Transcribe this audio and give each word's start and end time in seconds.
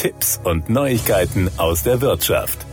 Tipps 0.00 0.40
und 0.42 0.70
Neuigkeiten 0.70 1.50
aus 1.58 1.82
der 1.82 2.00
Wirtschaft. 2.00 2.64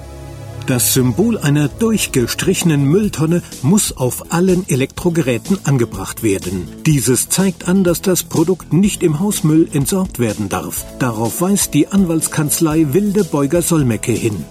Das 0.65 0.93
Symbol 0.93 1.37
einer 1.37 1.67
durchgestrichenen 1.67 2.85
Mülltonne 2.85 3.41
muss 3.61 3.95
auf 3.95 4.31
allen 4.31 4.67
Elektrogeräten 4.69 5.59
angebracht 5.65 6.23
werden. 6.23 6.69
Dieses 6.85 7.27
zeigt 7.27 7.67
an, 7.67 7.83
dass 7.83 8.01
das 8.01 8.23
Produkt 8.23 8.71
nicht 8.71 9.03
im 9.03 9.19
Hausmüll 9.19 9.67
entsorgt 9.73 10.19
werden 10.19 10.47
darf. 10.47 10.85
Darauf 10.99 11.41
weist 11.41 11.73
die 11.73 11.89
Anwaltskanzlei 11.89 12.93
Wilde 12.93 13.25
Beuger 13.25 13.61
Solmecke 13.61 14.13
hin. 14.13 14.45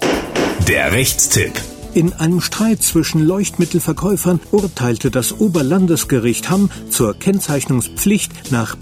Der 0.69 0.93
Rechtstipp. 0.93 1.53
In 1.97 2.13
einem 2.13 2.43
Streit 2.43 2.83
zwischen 2.83 3.23
Leuchtmittelverkäufern 3.27 4.39
urteilte 4.53 5.11
das 5.11 5.41
Oberlandesgericht 5.41 6.51
Hamm 6.51 6.69
zur 6.91 7.15
Kennzeichnungspflicht 7.15 8.53
nach 8.53 8.77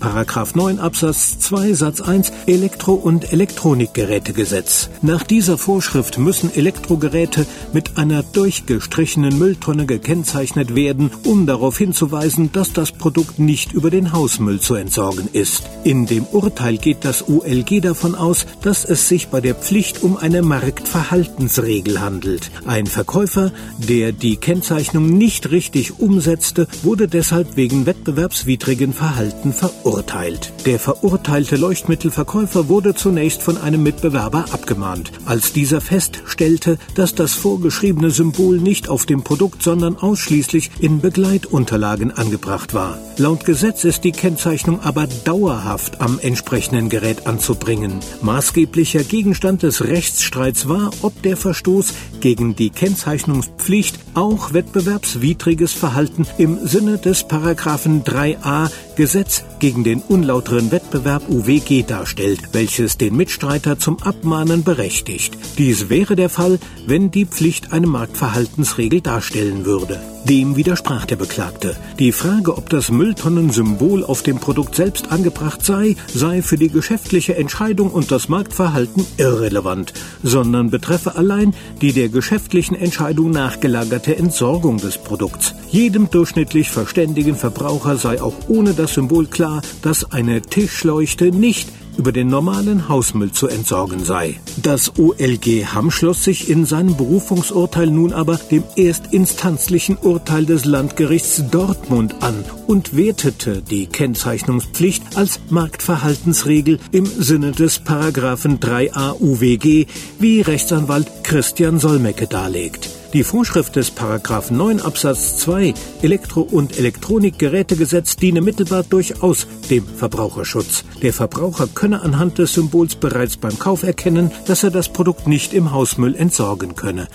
9 0.53 0.81
Absatz 0.81 1.39
2 1.39 1.75
Satz 1.75 2.01
1 2.01 2.33
Elektro- 2.49 2.95
und 2.95 3.33
Elektronikgerätegesetz. 3.33 4.91
Nach 5.01 5.23
dieser 5.23 5.59
Vorschrift 5.59 6.19
müssen 6.19 6.53
Elektrogeräte 6.53 7.47
mit 7.73 7.99
einer 7.99 8.25
durchgestrichenen 8.25 9.39
Mülltonne 9.39 9.87
gekennzeichnet 9.87 10.75
werden, 10.75 11.13
um 11.23 11.47
darauf 11.47 11.79
hinzuweisen, 11.79 12.51
dass 12.51 12.73
das 12.73 12.91
Produkt 12.91 13.39
nicht 13.39 13.73
über 13.73 13.91
den 13.91 14.13
Hausmüll 14.13 14.59
zu 14.59 14.75
entsorgen 14.75 15.29
ist. 15.33 15.63
In 15.85 16.07
dem 16.07 16.25
Urteil 16.25 16.79
geht 16.79 17.05
das 17.05 17.23
ULG 17.29 17.81
davon 17.81 18.17
aus, 18.17 18.45
dass 18.63 18.85
es 18.85 19.07
sich 19.07 19.29
bei 19.29 19.41
der 19.41 19.55
Pflicht 19.55 20.03
um 20.03 20.17
eine 20.17 20.43
Marktverhaltensregel 20.43 22.01
handelt. 22.01 22.51
Ein 22.67 22.89
Verkäufer, 23.05 23.53
der 23.77 24.13
die 24.13 24.37
Kennzeichnung 24.37 25.19
nicht 25.19 25.51
richtig 25.51 26.01
umsetzte, 26.01 26.67
wurde 26.83 27.07
deshalb 27.07 27.55
wegen 27.55 27.85
wettbewerbswidrigen 27.85 28.95
Verhalten 28.95 29.53
verurteilt. 29.53 30.55
Der 30.65 30.79
verurteilte 30.79 31.57
Leuchtmittelverkäufer 31.57 32.69
wurde 32.69 32.95
zunächst 32.95 33.43
von 33.43 33.59
einem 33.59 33.83
Mitbewerber 33.83 34.47
abgemahnt. 34.53 35.13
Als 35.27 35.53
dieser 35.53 35.83
feststellte, 35.83 36.79
dass 36.95 37.15
das 37.15 37.35
vorgeschriebene 37.35 38.11
Symbol 38.11 38.59
nicht 38.59 38.89
auf 38.89 39.05
dem 39.05 39.23
Produkt, 39.23 39.63
sondern 39.63 39.99
ausschließlich 39.99 40.71
in 40.81 41.03
Begleitunterlagen 41.03 42.11
angebracht 42.11 42.73
war. 42.73 42.99
Laut 43.19 43.45
Gesetz 43.45 43.85
ist 43.85 44.05
die 44.05 44.13
Kennzeichnung 44.13 44.81
aber 44.81 45.07
dauerhaft 45.25 46.01
am 46.01 46.19
entsprechenden 46.19 46.89
Gerät 46.89 47.27
anzubringen. 47.27 48.01
Maßgeblicher 48.23 49.05
Gegenstand 49.05 49.63
des 49.63 49.85
Rechtsstreits 49.85 50.69
war, 50.69 50.91
ob 51.03 51.23
der 51.23 51.37
Verstoß 51.37 51.93
gegen 52.21 52.57
die 52.57 52.71
Kennzeichnung 52.71 52.94
Kennzeichnungspflicht 52.95 53.99
auch 54.15 54.53
wettbewerbswidriges 54.53 55.73
Verhalten 55.73 56.29
im 56.39 56.65
Sinne 56.65 56.97
des 56.97 57.27
Paragraphen 57.27 58.05
3a 58.05 58.71
Gesetz 58.97 59.45
gegen 59.59 59.85
den 59.85 60.01
unlauteren 60.01 60.71
Wettbewerb 60.71 61.29
UWG 61.29 61.85
darstellt, 61.85 62.41
welches 62.53 62.99
den 62.99 63.17
Mitstreiter 63.17 63.79
zum 63.79 64.03
Abmahnen 64.03 64.63
berechtigt. 64.63 65.37
Dies 65.59 65.89
wäre 65.89 66.17
der 66.17 66.29
Fall, 66.29 66.59
wenn 66.87 67.11
die 67.11 67.27
Pflicht 67.27 67.73
eine 67.73 67.87
Marktverhaltensregel 67.87 69.01
darstellen 69.01 69.65
würde. 69.65 70.01
Dem 70.25 70.57
widersprach 70.57 71.05
der 71.05 71.17
Beklagte. 71.17 71.77
Die 71.99 72.13
Frage, 72.13 72.57
ob 72.57 72.71
das 72.71 72.91
Mülltonnensymbol 72.91 74.05
auf 74.05 74.23
dem 74.23 74.39
Produkt 74.39 74.75
selbst 74.75 75.13
angebracht 75.13 75.65
sei, 75.65 75.97
sei 76.15 76.41
für 76.41 76.57
die 76.57 76.71
geschäftliche 76.71 77.37
Entscheidung 77.37 77.91
und 77.91 78.11
das 78.11 78.29
Marktverhalten 78.29 79.05
irrelevant, 79.19 79.93
sondern 80.23 80.71
betreffe 80.71 81.17
allein 81.17 81.55
die 81.83 81.93
der 81.93 82.09
geschäftlichen 82.09 82.75
Entscheidung 82.75 83.31
nachgelagerte 83.31 84.17
Entsorgung 84.17 84.79
des 84.79 84.97
Produkts. 84.97 85.55
Jedem 85.75 86.09
durchschnittlich 86.09 86.71
verständigen 86.71 87.35
Verbraucher 87.35 87.97
sei 87.97 88.23
auch 88.23 88.35
ohne 88.47 88.75
das 88.75 88.95
Symbol 88.95 89.27
klar, 89.27 89.61
dass 89.83 90.13
eine 90.13 90.41
Tischleuchte 90.41 91.33
nicht 91.33 91.69
über 91.97 92.13
den 92.13 92.29
normalen 92.29 92.89
Hausmüll 92.89 93.33
zu 93.33 93.49
entsorgen 93.49 94.05
sei. 94.05 94.39
Das 94.63 94.97
OLG 95.01 95.67
Hamm 95.75 95.91
schloss 95.91 96.23
sich 96.23 96.49
in 96.49 96.65
seinem 96.65 96.97
Berufungsurteil 96.97 97.89
nun 97.89 98.13
aber 98.13 98.37
dem 98.37 98.63
erstinstanzlichen 98.77 99.97
Urteil 99.97 100.47
des 100.47 100.65
Landgerichts 100.65 101.43
Dortmund 101.51 102.23
an 102.23 102.45
und 102.69 102.97
wertete 102.97 103.61
die 103.61 103.87
Kennzeichnungspflicht 103.87 105.17
als 105.17 105.41
Marktverhaltensregel 105.51 106.79
im 106.93 107.05
Sinne 107.05 107.51
des 107.51 107.81
Paragraphen 107.81 108.61
3a 108.61 109.21
UWG, 109.21 109.87
wie 110.21 110.41
Rechtsanwalt 110.41 111.09
Christian 111.25 111.81
Solmecke 111.81 112.29
darlegt. 112.29 112.89
Die 113.15 113.23
Vorschrift 113.23 113.77
des 113.77 113.93
Paragraph 113.93 114.51
9 114.51 114.81
Absatz 114.81 115.39
2 115.39 115.73
Elektro- 116.03 116.41
und 116.41 116.77
Elektronikgerätegesetz 116.77 118.17
diene 118.17 118.41
mittelbar 118.41 118.83
durchaus 118.83 119.47
dem 119.71 119.87
Verbraucherschutz. 119.87 120.85
Der 121.01 121.13
Verbraucher 121.13 121.69
könne 121.69 122.03
anhand 122.03 122.39
des 122.39 122.55
Symbols 122.55 122.97
bereits 122.97 123.37
beim 123.37 123.57
Kauf 123.57 123.85
erkennen, 123.85 124.33
dass 124.47 124.65
er 124.65 124.73
das 124.73 124.89
Produkt 124.89 125.29
nicht 125.29 125.55
im 125.55 125.71
Hausmüll 125.71 126.17
entsorgen 126.17 126.75
könne. 126.75 127.07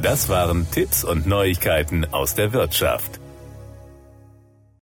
Das 0.00 0.28
waren 0.28 0.68
Tipps 0.70 1.02
und 1.02 1.26
Neuigkeiten 1.26 2.04
aus 2.12 2.36
der 2.36 2.52
Wirtschaft. 2.52 3.19